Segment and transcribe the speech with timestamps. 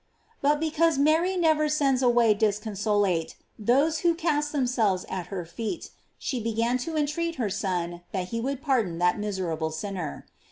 [0.41, 6.39] But because Mary never sends away disconsolate those who cast themselves at her feet, she
[6.39, 10.25] began to entreat her Son that he would pardon that miserable sinner.